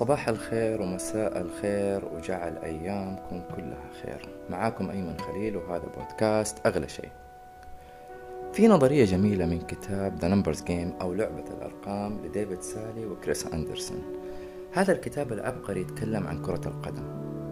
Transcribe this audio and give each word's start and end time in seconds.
صباح 0.00 0.28
الخير 0.28 0.82
ومساء 0.82 1.40
الخير 1.40 2.04
وجعل 2.04 2.56
أيامكم 2.56 3.42
كلها 3.56 3.88
خير 4.02 4.28
معاكم 4.50 4.90
أيمن 4.90 5.18
خليل 5.18 5.56
وهذا 5.56 5.84
بودكاست 5.96 6.66
أغلى 6.66 6.88
شيء 6.88 7.08
في 8.52 8.68
نظرية 8.68 9.04
جميلة 9.04 9.46
من 9.46 9.60
كتاب 9.60 10.18
The 10.20 10.24
Numbers 10.24 10.60
Game 10.60 11.02
أو 11.02 11.14
لعبة 11.14 11.44
الأرقام 11.50 12.18
لديفيد 12.24 12.62
سالي 12.62 13.06
وكريس 13.06 13.46
أندرسون 13.46 14.02
هذا 14.72 14.92
الكتاب 14.92 15.32
العبقري 15.32 15.80
يتكلم 15.80 16.26
عن 16.26 16.42
كرة 16.42 16.68
القدم 16.68 17.04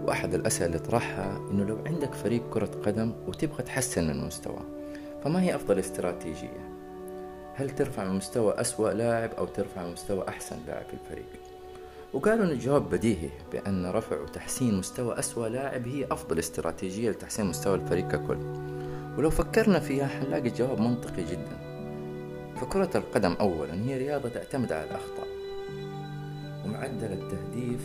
وأحد 0.04 0.34
الأسئلة 0.34 0.66
اللي 0.66 0.78
طرحها 0.78 1.36
إنه 1.50 1.64
لو 1.64 1.78
عندك 1.86 2.14
فريق 2.14 2.50
كرة 2.50 2.70
قدم 2.84 3.12
وتبغى 3.26 3.62
تحسن 3.62 4.06
من 4.06 4.26
مستواه 4.26 4.64
فما 5.24 5.42
هي 5.42 5.54
أفضل 5.54 5.78
استراتيجية؟ 5.78 6.78
هل 7.54 7.70
ترفع 7.70 8.04
من 8.04 8.16
مستوى 8.16 8.60
أسوأ 8.60 8.90
لاعب 8.90 9.30
أو 9.38 9.44
ترفع 9.46 9.84
من 9.84 9.92
مستوى 9.92 10.28
أحسن 10.28 10.56
لاعب 10.66 10.84
في 10.86 10.94
الفريق؟ 10.94 11.57
وقالوا 12.12 12.44
أن 12.44 12.50
الجواب 12.50 12.90
بديهي 12.90 13.30
بأن 13.52 13.86
رفع 13.86 14.20
وتحسين 14.20 14.78
مستوى 14.78 15.18
أسوأ 15.18 15.48
لاعب 15.48 15.88
هي 15.88 16.06
أفضل 16.10 16.38
استراتيجية 16.38 17.10
لتحسين 17.10 17.46
مستوى 17.46 17.74
الفريق 17.74 18.08
ككل. 18.08 18.38
ولو 19.18 19.30
فكرنا 19.30 19.80
فيها 19.80 20.06
حنلاقي 20.06 20.48
الجواب 20.48 20.80
منطقي 20.80 21.24
جدا. 21.24 21.58
فكرة 22.56 22.90
القدم 22.94 23.32
أولا 23.32 23.74
هي 23.74 23.98
رياضة 23.98 24.28
تعتمد 24.28 24.72
على 24.72 24.84
الأخطاء. 24.84 25.26
ومعدل 26.64 27.12
التهديف 27.12 27.80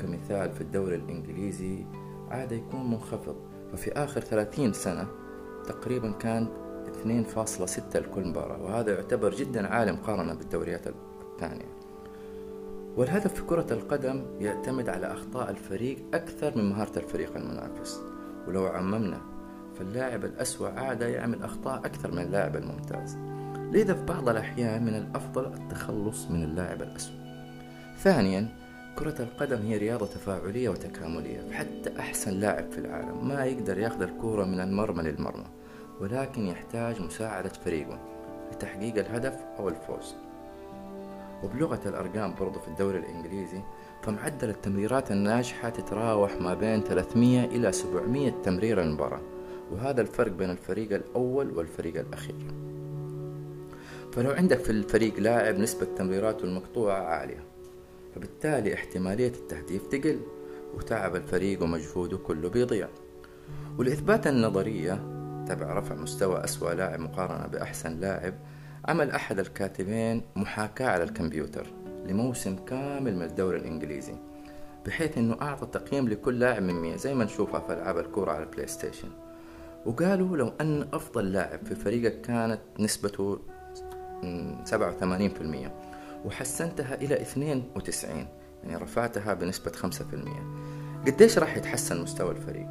كمثال 0.00 0.52
في 0.52 0.60
الدوري 0.60 0.96
الإنجليزي 0.96 1.84
عادة 2.30 2.56
يكون 2.56 2.90
منخفض. 2.90 3.36
ففي 3.72 3.92
آخر 3.92 4.20
30 4.20 4.72
سنة 4.72 5.06
تقريبا 5.66 6.12
كان 6.12 6.48
2.6 6.86 7.98
لكل 7.98 8.24
مباراة. 8.24 8.62
وهذا 8.62 8.94
يعتبر 8.94 9.34
جدا 9.34 9.68
عالي 9.68 9.92
مقارنة 9.92 10.34
بالدوريات 10.34 10.86
الثانية. 10.86 11.77
والهدف 12.98 13.34
في 13.34 13.42
كرة 13.42 13.66
القدم 13.70 14.24
يعتمد 14.40 14.88
على 14.88 15.12
أخطاء 15.12 15.50
الفريق 15.50 15.98
أكثر 16.14 16.58
من 16.58 16.70
مهارة 16.70 16.98
الفريق 16.98 17.36
المنافس. 17.36 18.00
ولو 18.48 18.66
عممنا 18.66 19.20
فاللاعب 19.78 20.24
الأسوأ 20.24 20.68
عادة 20.68 21.06
يعمل 21.06 21.42
أخطاء 21.42 21.78
أكثر 21.78 22.10
من 22.10 22.18
اللاعب 22.18 22.56
الممتاز. 22.56 23.16
لذا 23.72 23.94
في 23.94 24.04
بعض 24.04 24.28
الأحيان 24.28 24.84
من 24.84 24.94
الأفضل 24.94 25.46
التخلص 25.46 26.26
من 26.30 26.42
اللاعب 26.42 26.82
الأسوأ. 26.82 27.14
ثانيا 27.98 28.48
كرة 28.98 29.22
القدم 29.22 29.58
هي 29.58 29.76
رياضة 29.76 30.06
تفاعلية 30.06 30.68
وتكاملية. 30.68 31.40
فحتى 31.50 31.98
أحسن 31.98 32.40
لاعب 32.40 32.72
في 32.72 32.78
العالم 32.78 33.28
ما 33.28 33.44
يقدر 33.44 33.78
ياخذ 33.78 34.02
الكرة 34.02 34.44
من 34.44 34.60
المرمى 34.60 35.02
للمرمى 35.02 35.46
ولكن 36.00 36.46
يحتاج 36.46 37.02
مساعدة 37.02 37.52
فريقه 37.64 37.98
لتحقيق 38.52 38.98
الهدف 38.98 39.34
أو 39.58 39.68
الفوز. 39.68 40.14
وبلغة 41.42 41.80
الأرقام 41.86 42.34
برضو 42.40 42.60
في 42.60 42.68
الدوري 42.68 42.98
الإنجليزي 42.98 43.60
فمعدل 44.02 44.48
التمريرات 44.48 45.10
الناجحة 45.10 45.68
تتراوح 45.68 46.40
ما 46.40 46.54
بين 46.54 46.82
300 46.82 47.44
إلى 47.44 47.72
700 47.72 48.30
تمرير 48.42 48.82
المباراة 48.82 49.20
وهذا 49.72 50.00
الفرق 50.00 50.32
بين 50.32 50.50
الفريق 50.50 50.92
الأول 50.92 51.50
والفريق 51.58 52.00
الأخير. 52.00 52.36
فلو 54.12 54.30
عندك 54.30 54.58
في 54.58 54.70
الفريق 54.70 55.20
لاعب 55.20 55.58
نسبة 55.58 55.86
تمريراته 55.96 56.44
المقطوعة 56.44 57.02
عالية 57.02 57.44
فبالتالي 58.14 58.74
احتمالية 58.74 59.28
التهديف 59.28 59.86
تقل 59.86 60.20
وتعب 60.74 61.16
الفريق 61.16 61.62
ومجهوده 61.62 62.16
كله 62.16 62.48
بيضيع. 62.48 62.88
ولإثبات 63.78 64.26
النظرية 64.26 64.94
تبع 65.48 65.72
رفع 65.72 65.94
مستوى 65.94 66.44
أسوأ 66.44 66.74
لاعب 66.74 67.00
مقارنة 67.00 67.46
بأحسن 67.46 68.00
لاعب 68.00 68.34
عمل 68.88 69.10
أحد 69.10 69.38
الكاتبين 69.38 70.22
محاكاة 70.36 70.86
على 70.86 71.04
الكمبيوتر 71.04 71.66
لموسم 72.06 72.56
كامل 72.56 73.16
من 73.16 73.22
الدوري 73.22 73.58
الإنجليزي 73.58 74.14
بحيث 74.86 75.18
أنه 75.18 75.36
أعطى 75.42 75.66
تقييم 75.66 76.08
لكل 76.08 76.38
لاعب 76.38 76.62
من 76.62 76.74
مية 76.74 76.96
زي 76.96 77.14
ما 77.14 77.24
نشوفها 77.24 77.60
في 77.60 77.72
ألعاب 77.72 77.98
الكورة 77.98 78.32
على 78.32 78.42
البلاي 78.42 78.66
ستيشن. 78.66 79.08
وقالوا 79.86 80.36
لو 80.36 80.52
أن 80.60 80.88
أفضل 80.92 81.32
لاعب 81.32 81.66
في 81.66 81.74
فريقك 81.74 82.20
كانت 82.20 82.60
نسبته 82.78 83.38
87% 84.64 85.70
وحسنتها 86.24 86.94
إلى 86.94 87.22
92 87.22 88.26
يعني 88.64 88.76
رفعتها 88.76 89.34
بنسبة 89.34 89.72
5% 89.72 91.06
قديش 91.06 91.38
راح 91.38 91.56
يتحسن 91.56 92.02
مستوى 92.02 92.30
الفريق؟ 92.30 92.68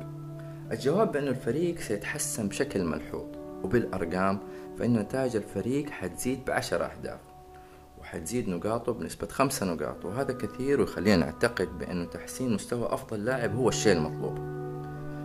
الجواب 0.71 1.11
بأنه 1.11 1.29
الفريق 1.29 1.79
سيتحسن 1.79 2.47
بشكل 2.47 2.83
ملحوظ. 2.83 3.46
وبالأرقام 3.63 4.39
فإن 4.79 4.93
نتائج 4.93 5.35
الفريق 5.35 5.89
حتزيد 5.89 6.45
بعشر 6.45 6.85
أهداف 6.85 7.19
وحتزيد 7.99 8.49
نقاطه 8.49 8.93
بنسبة 8.93 9.27
خمسة 9.27 9.65
نقاط 9.65 10.05
وهذا 10.05 10.33
كثير 10.33 10.81
ويخلينا 10.81 11.25
نعتقد 11.25 11.77
بأنه 11.79 12.05
تحسين 12.05 12.53
مستوى 12.53 12.93
أفضل 12.93 13.25
لاعب 13.25 13.55
هو 13.55 13.69
الشيء 13.69 13.97
المطلوب. 13.97 14.35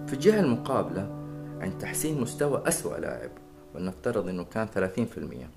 في 0.07 0.13
الجهة 0.13 0.41
المقابلة 0.41 1.11
عند 1.61 1.79
تحسين 1.79 2.21
مستوى 2.21 2.63
أسوأ 2.69 2.97
لاعب 2.99 3.31
ولنفترض 3.75 4.29
أنه 4.29 4.45
كان 4.45 4.67
30% 4.67 5.51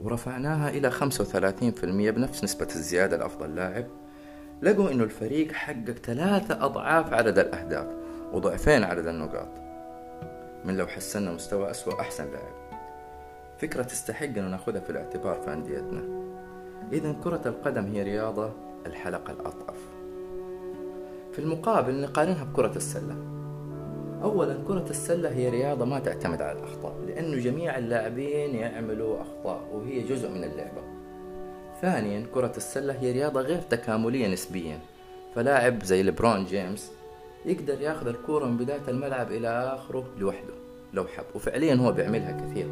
ورفعناها 0.00 0.70
إلى 0.70 0.90
35% 0.90 2.10
بنفس 2.10 2.44
نسبة 2.44 2.68
الزيادة 2.74 3.16
لأفضل 3.16 3.54
لاعب 3.54 3.86
لقوا 4.62 4.90
أنه 4.90 5.04
الفريق 5.04 5.52
حقق 5.52 5.90
ثلاثة 6.04 6.64
أضعاف 6.64 7.12
عدد 7.12 7.38
الأهداف 7.38 7.86
وضعفين 8.32 8.84
عدد 8.84 9.06
النقاط. 9.06 9.48
من 10.64 10.76
لو 10.76 10.86
حسنا 10.86 11.32
مستوى 11.32 11.70
أسوأ 11.70 12.00
أحسن 12.00 12.24
لاعب 12.24 12.62
فكرة 13.58 13.82
تستحق 13.82 14.24
أن 14.24 14.50
نأخذها 14.50 14.80
في 14.80 14.90
الاعتبار 14.90 15.34
في 15.34 15.52
أنديتنا. 15.52 16.02
إذا 16.92 17.16
كرة 17.24 17.42
القدم 17.46 17.84
هي 17.84 18.02
رياضة 18.02 18.52
الحلقة 18.86 19.32
الأضعف 19.32 19.78
في 21.32 21.38
المقابل 21.38 22.00
نقارنها 22.00 22.44
بكرة 22.44 22.76
السلة. 22.76 23.16
أولا 24.22 24.58
كرة 24.68 24.86
السلة 24.90 25.28
هي 25.28 25.48
رياضة 25.48 25.84
ما 25.84 25.98
تعتمد 25.98 26.42
على 26.42 26.58
الأخطاء 26.58 26.94
لأنه 27.06 27.36
جميع 27.36 27.78
اللاعبين 27.78 28.54
يعملوا 28.54 29.20
أخطاء 29.20 29.68
وهي 29.72 30.02
جزء 30.02 30.28
من 30.30 30.44
اللعبة. 30.44 30.82
ثانيا 31.80 32.26
كرة 32.34 32.52
السلة 32.56 32.92
هي 32.92 33.12
رياضة 33.12 33.40
غير 33.40 33.60
تكاملية 33.60 34.28
نسبيا. 34.28 34.78
فلاعب 35.34 35.84
زي 35.84 36.02
لبرون 36.02 36.44
جيمس 36.44 36.92
يقدر 37.46 37.80
ياخذ 37.80 38.06
الكورة 38.06 38.44
من 38.44 38.56
بداية 38.56 38.88
الملعب 38.88 39.32
إلى 39.32 39.48
آخره 39.48 40.04
لوحده 40.18 40.54
لو 40.92 41.04
حب. 41.04 41.24
وفعليا 41.34 41.74
هو 41.74 41.92
بيعملها 41.92 42.40
كثير. 42.40 42.66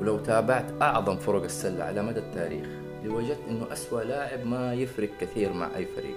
ولو 0.00 0.18
تابعت 0.18 0.82
أعظم 0.82 1.16
فرق 1.16 1.42
السلة 1.42 1.84
على 1.84 2.02
مدى 2.02 2.18
التاريخ 2.18 2.66
لوجدت 3.04 3.40
أنه 3.48 3.72
أسوأ 3.72 4.00
لاعب 4.00 4.46
ما 4.46 4.74
يفرق 4.74 5.10
كثير 5.20 5.52
مع 5.52 5.76
أي 5.76 5.86
فريق. 5.86 6.16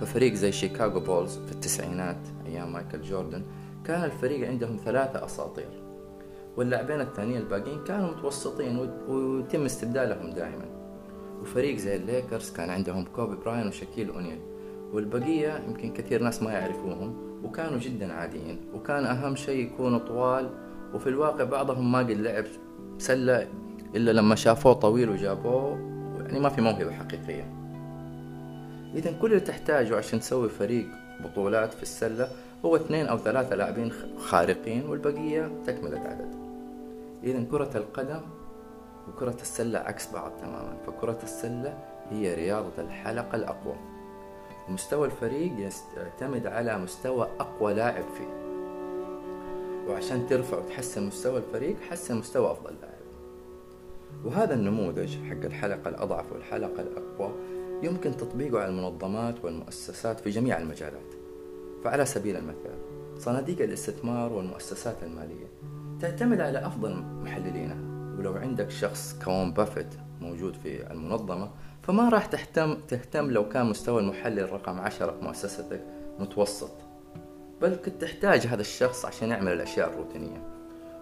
ففريق 0.00 0.34
زي 0.34 0.52
شيكاغو 0.52 1.00
بولز 1.00 1.38
في 1.46 1.52
التسعينات 1.52 2.16
أيام 2.46 2.72
مايكل 2.72 3.02
جوردن 3.02 3.42
كان 3.84 4.04
الفريق 4.04 4.48
عندهم 4.48 4.76
ثلاثة 4.84 5.24
أساطير. 5.24 5.68
واللاعبين 6.56 7.00
الثانيين 7.00 7.40
الباقيين 7.40 7.84
كانوا 7.84 8.10
متوسطين 8.10 8.90
ويتم 9.08 9.64
استبدالهم 9.64 10.30
دائما. 10.30 10.64
وفريق 11.42 11.76
زي 11.76 11.96
الليكرز 11.96 12.50
كان 12.50 12.70
عندهم 12.70 13.04
كوبي 13.04 13.36
براين 13.36 13.68
وشاكيل 13.68 14.10
أونيل. 14.10 14.40
والبقية 14.92 15.62
يمكن 15.68 15.92
كثير 15.92 16.22
ناس 16.22 16.42
ما 16.42 16.52
يعرفوهم 16.52 17.14
وكانوا 17.44 17.78
جدا 17.78 18.12
عاديين 18.12 18.60
وكان 18.74 19.04
أهم 19.04 19.36
شيء 19.36 19.66
يكونوا 19.66 19.98
طوال 19.98 20.50
وفي 20.94 21.08
الواقع 21.08 21.44
بعضهم 21.44 21.92
ما 21.92 21.98
قد 21.98 22.10
لعب 22.10 22.44
سلة 22.98 23.48
إلا 23.94 24.10
لما 24.10 24.34
شافوه 24.34 24.72
طويل 24.72 25.08
وجابوه 25.08 25.92
يعني 26.26 26.40
ما 26.40 26.48
في 26.48 26.60
موهبة 26.60 26.92
حقيقية. 26.92 27.44
إذا 28.94 29.12
كل 29.12 29.26
اللي 29.26 29.40
تحتاجه 29.40 29.96
عشان 29.96 30.20
تسوي 30.20 30.48
فريق 30.48 30.86
بطولات 31.24 31.74
في 31.74 31.82
السلة 31.82 32.28
هو 32.64 32.76
اثنين 32.76 33.06
أو 33.06 33.18
ثلاثة 33.18 33.56
لاعبين 33.56 33.92
خارقين 34.18 34.86
والبقية 34.86 35.52
تكملة 35.66 35.98
عدد. 35.98 36.34
إذا 37.24 37.44
كرة 37.50 37.70
القدم 37.74 38.20
وكرة 39.08 39.36
السلة 39.40 39.78
عكس 39.78 40.12
بعض 40.12 40.32
تماما 40.40 40.76
فكرة 40.86 41.18
السلة 41.22 41.78
هي 42.10 42.34
رياضة 42.34 42.82
الحلقة 42.82 43.36
الأقوى. 43.36 43.91
ومستوى 44.68 45.06
الفريق 45.06 45.52
يعتمد 45.96 46.46
على 46.46 46.78
مستوى 46.78 47.28
أقوى 47.40 47.74
لاعب 47.74 48.04
فيه. 48.18 48.42
وعشان 49.88 50.26
ترفع 50.26 50.58
وتحسن 50.58 51.06
مستوى 51.06 51.38
الفريق 51.38 51.76
حسن 51.90 52.16
مستوى 52.16 52.50
أفضل 52.50 52.74
لاعب. 52.82 52.92
وهذا 54.24 54.54
النموذج 54.54 55.16
حق 55.30 55.44
الحلقة 55.44 55.88
الأضعف 55.88 56.32
والحلقة 56.32 56.82
الأقوى 56.82 57.32
يمكن 57.82 58.16
تطبيقه 58.16 58.60
على 58.60 58.68
المنظمات 58.68 59.44
والمؤسسات 59.44 60.20
في 60.20 60.30
جميع 60.30 60.58
المجالات. 60.58 61.14
فعلى 61.84 62.04
سبيل 62.04 62.36
المثال 62.36 62.78
صناديق 63.18 63.62
الاستثمار 63.62 64.32
والمؤسسات 64.32 65.02
المالية 65.02 65.46
تعتمد 66.00 66.40
على 66.40 66.66
أفضل 66.66 67.04
محللينها. 67.22 67.92
ولو 68.18 68.32
عندك 68.32 68.70
شخص 68.70 69.16
كون 69.24 69.52
بافيت 69.52 69.94
موجود 70.20 70.56
في 70.56 70.90
المنظمة 70.92 71.50
فما 71.82 72.08
راح 72.08 72.26
تهتم 72.26 72.74
تهتم 72.88 73.30
لو 73.30 73.48
كان 73.48 73.66
مستوى 73.66 74.00
المحلل 74.00 74.52
رقم 74.52 74.80
عشرة 74.80 75.10
في 75.10 75.24
مؤسستك 75.24 75.80
متوسط. 76.18 76.70
بل 77.62 77.74
كنت 77.74 78.02
تحتاج 78.02 78.46
هذا 78.46 78.60
الشخص 78.60 79.04
عشان 79.04 79.28
يعمل 79.28 79.52
الأشياء 79.52 79.88
الروتينية. 79.88 80.42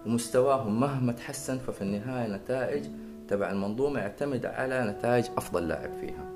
ومستواهم 0.05 0.79
مهما 0.79 1.11
تحسن 1.11 1.57
ففي 1.57 1.81
النهاية 1.81 2.27
نتائج 2.27 2.85
تبع 3.27 3.51
المنظومة 3.51 3.99
يعتمد 3.99 4.45
على 4.45 4.83
نتائج 4.83 5.25
أفضل 5.37 5.67
لاعب 5.67 5.91
فيها. 6.01 6.29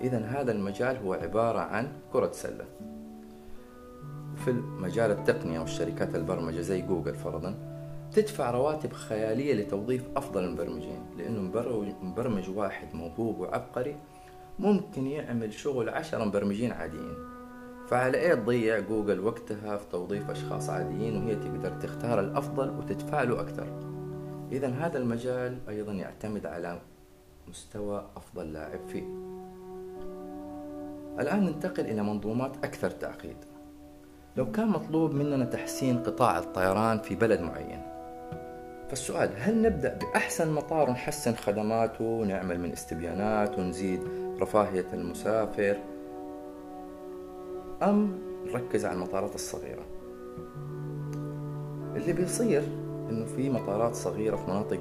إذا 0.00 0.18
هذا 0.18 0.52
المجال 0.52 0.96
هو 0.96 1.12
عبارة 1.12 1.58
عن 1.58 1.88
كرة 2.12 2.32
سلة. 2.32 2.64
في 4.44 4.52
مجال 4.52 5.10
التقنية 5.10 5.60
والشركات 5.60 6.14
البرمجة 6.14 6.60
زي 6.60 6.80
جوجل 6.80 7.14
فرضا 7.14 7.71
تدفع 8.14 8.50
رواتب 8.50 8.92
خيالية 8.92 9.54
لتوظيف 9.54 10.04
أفضل 10.16 10.44
المبرمجين 10.44 11.06
لأنه 11.18 11.40
مبرمج 12.02 12.50
واحد 12.50 12.94
موهوب 12.94 13.40
وعبقري 13.40 13.96
ممكن 14.58 15.06
يعمل 15.06 15.52
شغل 15.52 15.88
عشرة 15.88 16.24
مبرمجين 16.24 16.72
عاديين. 16.72 17.14
فعلى 17.88 18.18
إيه 18.18 18.34
تضيع 18.34 18.78
جوجل 18.78 19.20
وقتها 19.20 19.76
في 19.76 19.84
توظيف 19.90 20.30
أشخاص 20.30 20.70
عاديين 20.70 21.16
وهي 21.16 21.36
تقدر 21.36 21.70
تختار 21.70 22.20
الأفضل 22.20 22.70
وتدفع 22.70 23.22
له 23.22 23.40
أكثر؟ 23.40 23.66
اذا 24.52 24.68
هذا 24.68 24.98
المجال 24.98 25.58
أيضا 25.68 25.92
يعتمد 25.92 26.46
على 26.46 26.80
مستوى 27.48 28.06
أفضل 28.16 28.52
لاعب 28.52 28.88
فيه. 28.88 29.04
الآن 31.20 31.44
ننتقل 31.44 31.84
إلى 31.84 32.02
منظومات 32.02 32.56
أكثر 32.64 32.90
تعقيد. 32.90 33.36
لو 34.36 34.52
كان 34.52 34.68
مطلوب 34.68 35.14
مننا 35.14 35.44
تحسين 35.44 35.98
قطاع 35.98 36.38
الطيران 36.38 36.98
في 36.98 37.14
بلد 37.14 37.40
معين 37.40 37.91
فالسؤال 38.92 39.30
هل 39.36 39.62
نبدأ 39.62 39.98
بأحسن 39.98 40.52
مطار 40.52 40.88
ونحسن 40.88 41.34
خدماته 41.34 42.04
ونعمل 42.04 42.60
من 42.60 42.72
استبيانات 42.72 43.58
ونزيد 43.58 44.00
رفاهية 44.40 44.86
المسافر 44.92 45.78
أم 47.82 48.18
نركز 48.46 48.84
على 48.84 48.94
المطارات 48.94 49.34
الصغيرة؟ 49.34 49.84
اللي 51.96 52.12
بيصير 52.12 52.62
إنه 53.10 53.24
في 53.24 53.50
مطارات 53.50 53.94
صغيرة 53.94 54.36
في 54.36 54.50
مناطق 54.50 54.80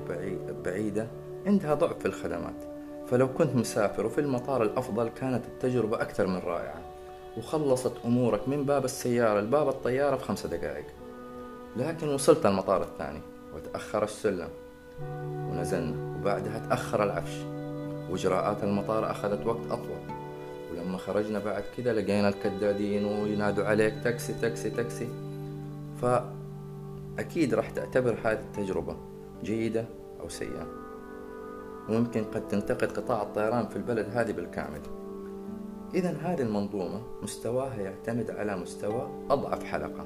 بعيدة 0.66 1.08
عندها 1.46 1.74
ضعف 1.74 2.00
في 2.00 2.06
الخدمات. 2.06 2.64
فلو 3.08 3.34
كنت 3.34 3.56
مسافر 3.56 4.06
وفي 4.06 4.22
المطار 4.22 4.64
الأفضل 4.64 5.10
كانت 5.10 5.46
التجربة 5.46 6.02
أكثر 6.02 6.28
من 6.28 6.38
رائعة 6.38 6.82
وخلصت 7.38 7.94
أمورك 8.06 8.48
من 8.48 8.66
باب 8.66 8.86
السيارة 8.86 9.40
لباب 9.40 9.70
الطيارة 9.70 10.16
في 10.16 10.24
خمسة 10.24 10.50
دقائق. 10.50 10.86
لكن 11.78 12.10
وصلت 12.10 12.46
المطار 12.46 12.82
الثاني. 12.84 13.31
وتأخر 13.56 14.04
السلم 14.04 14.50
ونزلنا. 15.50 16.12
وبعدها 16.20 16.68
تأخر 16.70 17.04
العفش. 17.04 17.38
وإجراءات 18.10 18.64
المطار 18.64 19.12
أخذت 19.12 19.48
وقت 19.48 19.66
أطول. 19.72 20.02
ولما 20.72 20.98
خرجنا 20.98 21.40
بعد 21.40 21.64
كده 21.78 21.94
لقينا 21.94 22.30
الكدادين 22.30 23.06
وينادوا 23.06 23.66
عليك 23.66 23.94
تاكسي 24.04 24.34
تاكسي 24.34 24.70
تاكسي. 24.70 25.08
فأكيد 26.02 27.54
راح 27.54 27.70
تعتبر 27.70 28.18
هذه 28.24 28.40
التجربة 28.40 28.96
جيدة 29.44 29.86
أو 30.22 30.30
سيئة. 30.30 30.68
وممكن 31.90 32.24
قد 32.24 32.48
تنتقد 32.48 32.92
قطاع 32.92 33.22
الطيران 33.22 33.68
في 33.68 33.76
البلد 33.76 34.08
هذه 34.14 34.32
بالكامل. 34.32 34.82
إذا 35.94 36.10
هذه 36.10 36.42
المنظومة 36.42 37.02
مستواها 37.24 37.76
يعتمد 37.76 38.32
على 38.32 38.58
مستوى 38.58 39.10
أضعف 39.30 39.64
حلقة. 39.64 40.06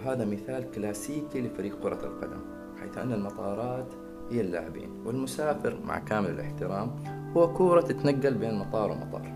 وهذا 0.00 0.24
مثال 0.24 0.70
كلاسيكي 0.70 1.40
لفريق 1.40 1.80
كرة 1.82 2.00
القدم 2.04 2.40
حيث 2.80 2.98
أن 2.98 3.12
المطارات 3.12 3.86
هي 4.30 4.40
اللاعبين 4.40 4.90
والمسافر 5.04 5.78
مع 5.84 5.98
كامل 5.98 6.30
الاحترام 6.30 6.90
هو 7.36 7.52
كورة 7.52 7.80
تتنقل 7.80 8.34
بين 8.34 8.54
مطار 8.54 8.90
ومطار. 8.90 9.32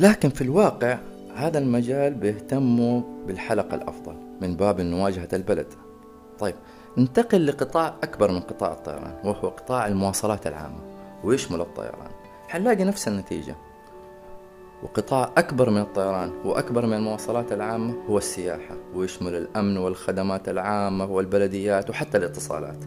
لكن 0.00 0.28
في 0.28 0.42
الواقع 0.42 0.98
هذا 1.34 1.58
المجال 1.58 2.14
بيهتموا 2.14 3.02
بالحلقة 3.26 3.74
الأفضل 3.74 4.16
من 4.40 4.56
باب 4.56 4.80
مواجهة 4.80 5.28
البلد. 5.32 5.66
طيب 6.38 6.54
ننتقل 6.98 7.46
لقطاع 7.46 7.94
أكبر 8.02 8.30
من 8.30 8.40
قطاع 8.40 8.72
الطيران 8.72 9.14
وهو 9.24 9.48
قطاع 9.48 9.86
المواصلات 9.86 10.46
العامة. 10.46 10.80
ويشمل 11.24 11.60
الطيران؟ 11.60 12.10
حنلاقي 12.48 12.84
نفس 12.84 13.08
النتيجة. 13.08 13.56
وقطاع 14.86 15.32
أكبر 15.36 15.70
من 15.70 15.80
الطيران 15.80 16.30
وأكبر 16.44 16.86
من 16.86 16.92
المواصلات 16.92 17.52
العامة 17.52 17.94
هو 18.08 18.18
السياحة 18.18 18.76
ويشمل 18.94 19.34
الأمن 19.34 19.76
والخدمات 19.76 20.48
العامة 20.48 21.04
والبلديات 21.04 21.90
وحتى 21.90 22.18
الاتصالات. 22.18 22.84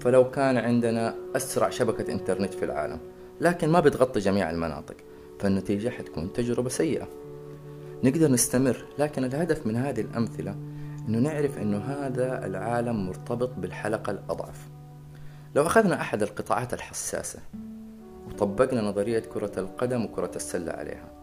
فلو 0.00 0.30
كان 0.30 0.56
عندنا 0.56 1.14
أسرع 1.36 1.70
شبكة 1.70 2.12
إنترنت 2.12 2.54
في 2.54 2.64
العالم 2.64 2.98
لكن 3.40 3.68
ما 3.68 3.80
بتغطي 3.80 4.20
جميع 4.20 4.50
المناطق 4.50 4.94
فالنتيجة 5.38 5.88
حتكون 5.88 6.32
تجربة 6.32 6.68
سيئة. 6.68 7.08
نقدر 8.04 8.30
نستمر 8.30 8.84
لكن 8.98 9.24
الهدف 9.24 9.66
من 9.66 9.76
هذه 9.76 10.00
الأمثلة 10.00 10.56
أنه 11.08 11.18
نعرف 11.18 11.58
أنه 11.58 11.78
هذا 11.78 12.46
العالم 12.46 13.06
مرتبط 13.06 13.50
بالحلقة 13.58 14.10
الأضعف. 14.10 14.68
لو 15.54 15.66
أخذنا 15.66 16.00
أحد 16.00 16.22
القطاعات 16.22 16.74
الحساسة 16.74 17.38
وطبقنا 18.28 18.80
نظرية 18.80 19.18
كرة 19.18 19.52
القدم 19.58 20.04
وكرة 20.04 20.30
السلة 20.36 20.72
عليها 20.72 21.15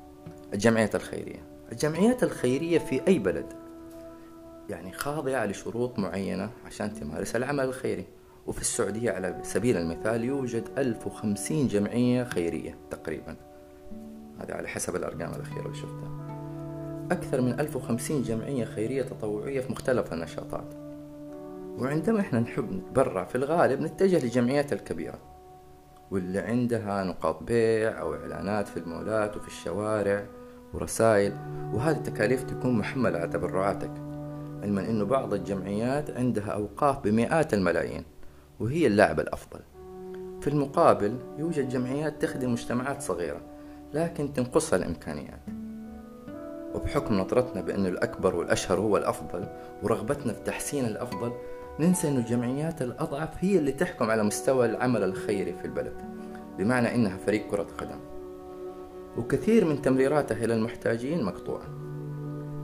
الجمعيات 0.54 0.96
الخيرية. 0.96 1.44
الجمعيات 1.72 2.24
الخيرية 2.24 2.80
في 2.80 3.02
أي 3.08 3.20
بلد؟ 3.20 3.54
يعني 4.70 4.92
خاضعة 4.92 5.46
لشروط 5.46 6.00
معينة 6.00 6.50
عشان 6.66 6.94
تمارس 6.94 7.36
العمل 7.36 7.64
الخيري. 7.64 8.06
وفي 8.48 8.62
السعودية 8.62 9.12
على 9.12 9.40
سبيل 9.44 9.78
المثال 9.78 10.24
يوجد 10.24 10.70
1050 10.78 11.68
جمعية 11.68 12.24
خيرية 12.24 12.78
تقريبا. 12.92 13.36
هذا 14.40 14.54
على 14.54 14.68
حسب 14.68 14.96
الأرقام 14.96 15.34
الأخيرة 15.34 15.66
اللي 15.66 15.76
شفتها. 15.76 16.28
أكثر 17.12 17.42
من 17.42 17.60
1050 17.60 18.24
جمعية 18.24 18.66
خيرية 18.66 19.04
تطوعية 19.04 19.62
في 19.62 19.72
مختلف 19.72 20.14
النشاطات. 20.14 20.74
وعندما 21.78 22.20
إحنا 22.20 22.40
نحب 22.40 22.72
نتبرع 22.72 23.26
في 23.26 23.36
الغالب 23.36 23.82
نتجه 23.82 24.24
للجمعيات 24.24 24.74
الكبيرة. 24.74 25.20
واللي 26.12 26.40
عندها 26.40 27.04
نقاط 27.04 27.44
بيع 27.44 28.02
أو 28.02 28.16
إعلانات 28.16 28.68
في 28.68 28.78
المولات 28.78 29.38
وفي 29.38 29.48
الشوارع. 29.48 30.26
ورسائل 30.74 31.34
وهذه 31.74 31.96
التكاليف 31.96 32.44
تكون 32.44 32.78
محملة 32.78 33.20
على 33.20 33.28
تبرعاتك 33.28 33.92
علما 34.64 34.90
أنه 34.90 35.06
بعض 35.06 35.34
الجمعيات 35.34 36.12
عندها 36.12 36.52
أوقاف 36.52 37.04
بمئات 37.04 37.54
الملايين 37.54 38.04
وهي 38.60 38.88
اللاعب 38.88 39.20
الأفضل. 39.20 39.60
في 40.42 40.48
المقابل 40.48 41.18
يوجد 41.38 41.70
جمعيات 41.70 42.22
تخدم 42.22 42.52
مجتمعات 42.52 43.02
صغيرة 43.02 43.42
لكن 43.94 44.34
تنقصها 44.34 44.78
الإمكانيات. 44.78 45.40
وبحكم 46.76 47.20
نظرتنا 47.20 47.62
بأن 47.62 47.86
الأكبر 47.86 48.36
والأشهر 48.36 48.80
هو 48.80 48.98
الأفضل 48.98 49.48
ورغبتنا 49.84 50.34
في 50.34 50.44
تحسين 50.46 50.86
الأفضل 50.86 51.32
ننسى 51.80 52.08
أن 52.08 52.18
الجمعيات 52.18 52.82
الأضعف 52.82 53.30
هي 53.40 53.58
اللي 53.58 53.72
تحكم 53.72 54.12
على 54.12 54.24
مستوى 54.24 54.66
العمل 54.66 55.04
الخيري 55.04 55.54
في 55.54 55.66
البلد. 55.66 55.94
بمعنى 56.58 56.96
أنها 56.96 57.18
فريق 57.18 57.48
كرة 57.52 57.68
قدم. 57.78 58.13
وكثير 59.18 59.66
من 59.66 59.82
تمريراتها 59.82 60.46
إلى 60.46 60.54
المحتاجين 60.54 61.24
مقطوعة. 61.24 61.68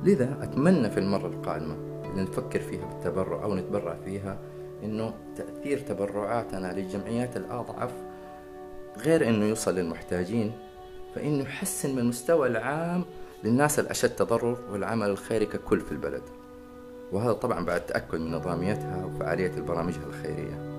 لذا 0.04 0.38
أتمنى 0.42 0.90
في 0.90 1.00
المرة 1.00 1.28
القادمة 1.28 1.76
اللي 2.12 2.22
نفكر 2.24 2.60
فيها 2.60 2.86
بالتبرع 2.86 3.44
أو 3.44 3.56
نتبرع 3.56 3.98
فيها 4.06 4.40
أنه 4.84 5.14
تأثير 5.36 5.80
تبرعاتنا 5.80 6.74
للجمعيات 6.74 7.38
الأضعف 7.38 7.92
غير 8.98 9.30
أنه 9.30 9.46
يوصل 9.46 9.76
للمحتاجين 9.76 10.52
فإنه 11.16 11.44
يحسن 11.44 11.92
من 11.92 12.00
المستوى 12.00 12.48
العام 12.48 13.06
للناس 13.44 13.80
الأشد 13.80 14.10
تضرر 14.10 14.58
والعمل 14.72 15.10
الخيري 15.10 15.46
ككل 15.46 15.82
في 15.82 15.92
البلد. 15.92 16.24
وهذا 17.12 17.34
طبعا 17.34 17.66
بعد 17.66 17.86
تأكد 17.86 18.20
من 18.20 18.32
نظاميتها 18.32 19.06
وفعالية 19.06 19.52
البرامجها 19.58 20.06
الخيرية. 20.08 20.70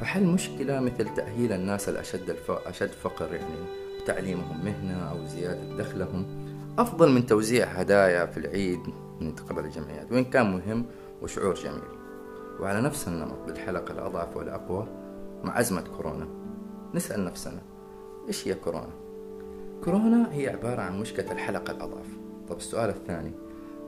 فحل 0.00 0.26
مشكلة 0.26 0.80
مثل 0.80 1.14
تأهيل 1.14 1.52
الناس 1.52 1.88
الأشد 1.88 2.30
الف... 2.30 2.50
أشد 2.50 2.90
فقر 2.90 3.34
يعني؟ 3.34 3.87
تعليمهم 4.08 4.64
مهنة 4.64 5.10
أو 5.10 5.24
زيادة 5.24 5.76
دخلهم 5.76 6.26
أفضل 6.78 7.12
من 7.12 7.26
توزيع 7.26 7.66
هدايا 7.66 8.26
في 8.26 8.36
العيد 8.36 8.80
من 9.20 9.32
قبل 9.32 9.64
الجمعيات 9.64 10.12
وإن 10.12 10.24
كان 10.24 10.52
مهم 10.52 10.86
وشعور 11.22 11.54
جميل 11.54 11.98
وعلى 12.60 12.80
نفس 12.80 13.08
النمط 13.08 13.38
بالحلقة 13.46 13.92
الأضعف 13.92 14.36
والأقوى 14.36 14.86
مع 15.44 15.60
أزمة 15.60 15.84
كورونا 15.96 16.26
نسأل 16.94 17.24
نفسنا 17.24 17.60
إيش 18.28 18.48
هي 18.48 18.54
كورونا؟ 18.54 18.92
كورونا 19.84 20.32
هي 20.32 20.48
عبارة 20.48 20.82
عن 20.82 21.00
مشكلة 21.00 21.32
الحلقة 21.32 21.70
الأضعف 21.70 22.06
طب 22.48 22.56
السؤال 22.56 22.90
الثاني 22.90 23.32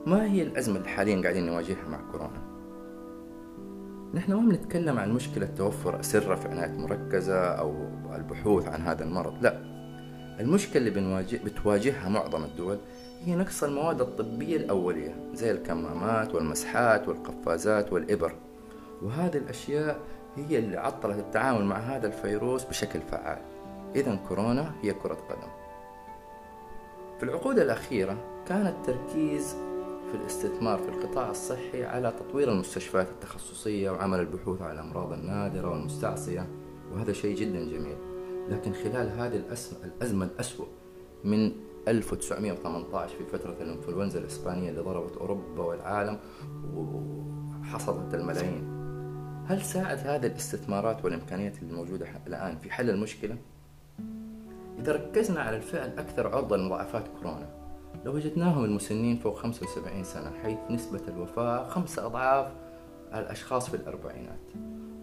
ما 0.05 0.25
هي 0.25 0.41
الأزمة 0.41 0.77
اللي 0.77 0.89
حاليا 0.89 1.21
قاعدين 1.21 1.45
نواجهها 1.45 1.87
مع 1.89 1.99
كورونا؟ 2.11 2.41
نحن 4.13 4.33
ما 4.33 4.49
بنتكلم 4.49 4.99
عن 4.99 5.11
مشكلة 5.11 5.45
توفر 5.45 5.99
أسرة 5.99 6.35
في 6.35 6.47
عناية 6.47 6.77
مركزة 6.77 7.39
أو 7.39 7.73
البحوث 8.15 8.67
عن 8.67 8.81
هذا 8.81 9.03
المرض 9.03 9.43
لا 9.43 9.70
المشكلة 10.39 10.77
اللي 10.77 10.89
بنواجه 10.89 11.39
بتواجهها 11.45 12.09
معظم 12.09 12.43
الدول 12.43 12.77
هي 13.25 13.35
نقص 13.35 13.63
المواد 13.63 14.01
الطبية 14.01 14.57
الأولية 14.57 15.15
زي 15.33 15.51
الكمامات 15.51 16.35
والمسحات 16.35 17.07
والقفازات 17.07 17.93
والإبر. 17.93 18.35
وهذه 19.01 19.37
الأشياء 19.37 19.99
هي 20.35 20.59
اللي 20.59 20.77
عطلت 20.77 21.19
التعامل 21.19 21.65
مع 21.65 21.77
هذا 21.77 22.07
الفيروس 22.07 22.63
بشكل 22.63 23.01
فعال. 23.01 23.37
إذا 23.95 24.19
كورونا 24.27 24.71
هي 24.81 24.93
كرة 24.93 25.13
قدم. 25.29 25.51
في 27.17 27.23
العقود 27.23 27.59
الأخيرة 27.59 28.17
كان 28.47 28.67
التركيز 28.67 29.55
في 30.11 30.17
الاستثمار 30.17 30.77
في 30.77 30.89
القطاع 30.89 31.29
الصحي 31.29 31.83
على 31.83 32.13
تطوير 32.19 32.51
المستشفيات 32.51 33.09
التخصصية 33.09 33.91
وعمل 33.91 34.19
البحوث 34.19 34.61
على 34.61 34.73
الأمراض 34.73 35.13
النادرة 35.13 35.69
والمستعصية 35.69 36.47
وهذا 36.93 37.13
شيء 37.13 37.35
جدا 37.35 37.59
جميل. 37.59 38.10
لكن 38.49 38.73
خلال 38.73 39.09
هذه 39.09 39.43
الأزمة 39.83 40.25
الأسوأ 40.25 40.65
من 41.23 41.51
1918 41.87 43.15
في 43.17 43.25
فترة 43.25 43.55
الإنفلونزا 43.61 44.19
الإسبانية 44.19 44.69
اللي 44.69 44.81
ضربت 44.81 45.17
أوروبا 45.17 45.63
والعالم 45.63 46.19
وحصدت 46.75 48.13
الملايين 48.13 48.81
هل 49.47 49.61
ساعد 49.61 49.97
هذه 49.97 50.25
الاستثمارات 50.25 51.05
والإمكانيات 51.05 51.63
الموجودة 51.63 52.07
الآن 52.27 52.57
في 52.57 52.71
حل 52.71 52.89
المشكلة؟ 52.89 53.37
إذا 54.79 54.91
ركزنا 54.91 55.41
على 55.41 55.57
الفئة 55.57 55.85
الأكثر 55.85 56.27
عرضة 56.27 56.57
لمضاعفات 56.57 57.03
كورونا 57.07 57.49
لوجدناهم 58.05 58.65
المسنين 58.65 59.17
فوق 59.17 59.37
75 59.37 60.03
سنة 60.03 60.31
حيث 60.43 60.57
نسبة 60.69 61.01
الوفاة 61.07 61.69
خمسة 61.69 62.05
أضعاف 62.05 62.51
الأشخاص 63.13 63.69
في 63.69 63.75
الأربعينات 63.75 64.51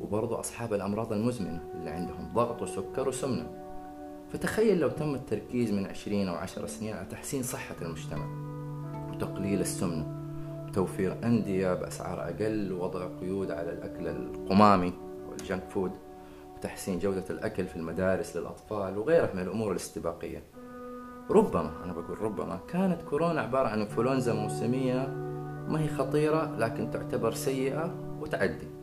وبرضو 0.00 0.34
أصحاب 0.34 0.74
الأمراض 0.74 1.12
المزمنة 1.12 1.60
اللي 1.74 1.90
عندهم 1.90 2.32
ضغط 2.34 2.62
وسكر 2.62 3.08
وسمنة. 3.08 3.46
فتخيل 4.32 4.80
لو 4.80 4.88
تم 4.88 5.14
التركيز 5.14 5.72
من 5.72 5.86
20 5.86 6.28
أو 6.28 6.34
10 6.34 6.66
سنين 6.66 6.94
على 6.94 7.06
تحسين 7.06 7.42
صحة 7.42 7.74
المجتمع 7.82 8.26
وتقليل 9.10 9.60
السمنة 9.60 10.18
وتوفير 10.68 11.16
أندية 11.24 11.74
بأسعار 11.74 12.22
أقل 12.22 12.72
ووضع 12.72 13.06
قيود 13.20 13.50
على 13.50 13.72
الأكل 13.72 14.08
القمامي 14.08 14.92
والجنك 15.28 15.64
فود 15.70 15.92
وتحسين 16.56 16.98
جودة 16.98 17.24
الأكل 17.30 17.66
في 17.66 17.76
المدارس 17.76 18.36
للأطفال 18.36 18.98
وغيرها 18.98 19.34
من 19.34 19.42
الأمور 19.42 19.70
الاستباقية. 19.70 20.42
ربما 21.30 21.70
أنا 21.84 21.92
بقول 21.92 22.22
ربما 22.22 22.60
كانت 22.68 23.02
كورونا 23.02 23.40
عبارة 23.40 23.68
عن 23.68 23.80
إنفلونزا 23.80 24.32
موسمية 24.32 25.06
ما 25.68 25.80
هي 25.80 25.88
خطيرة 25.88 26.56
لكن 26.58 26.90
تعتبر 26.90 27.32
سيئة 27.32 27.94
وتعدي. 28.20 28.77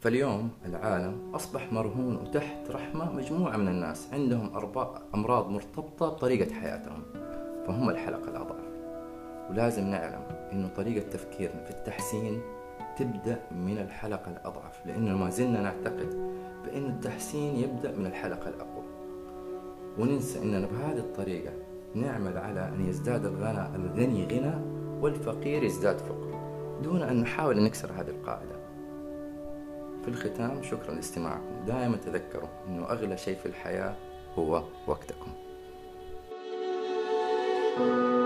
فاليوم 0.00 0.50
العالم 0.66 1.34
أصبح 1.34 1.72
مرهون 1.72 2.16
وتحت 2.16 2.70
رحمة 2.70 3.12
مجموعة 3.12 3.56
من 3.56 3.68
الناس. 3.68 4.08
عندهم 4.12 4.50
أمراض 5.14 5.50
مرتبطة 5.50 6.08
بطريقة 6.08 6.54
حياتهم 6.54 7.02
فهم 7.66 7.90
الحلقة 7.90 8.28
الأضعف. 8.28 8.64
ولازم 9.50 9.84
نعلم 9.84 10.22
أنه 10.52 10.68
طريقة 10.68 11.08
تفكيرنا 11.08 11.64
في 11.64 11.70
التحسين 11.70 12.40
تبدأ 12.98 13.42
من 13.50 13.78
الحلقة 13.78 14.30
الأضعف 14.30 14.86
لأنه 14.86 15.16
ما 15.16 15.30
زلنا 15.30 15.62
نعتقد 15.62 16.32
بأن 16.64 16.86
التحسين 16.86 17.56
يبدأ 17.56 17.96
من 17.96 18.06
الحلقة 18.06 18.48
الأقوى. 18.48 18.84
وننسى 19.98 20.42
أننا 20.42 20.66
بهذه 20.66 20.98
الطريقة 20.98 21.52
نعمل 21.94 22.38
على 22.38 22.68
أن 22.68 22.88
يزداد 22.88 23.26
الغنى 23.26 23.76
الغني 23.76 24.26
غنى 24.26 24.54
والفقير 25.00 25.62
يزداد 25.62 25.98
فقر 25.98 26.40
دون 26.82 27.02
أن 27.02 27.20
نحاول 27.20 27.62
نكسر 27.62 27.92
هذه 27.92 28.08
القاعدة. 28.08 28.59
الختام 30.10 30.62
شكرا 30.62 30.94
لاستماعكم. 30.94 31.64
دائما 31.66 31.96
تذكروا 31.96 32.48
أنه 32.68 32.84
أغلى 32.84 33.16
شيء 33.16 33.36
في 33.36 33.46
الحياة 33.46 33.94
هو 34.38 34.62
وقتكم. 34.86 35.32
thank 37.76 38.14
you 38.14 38.19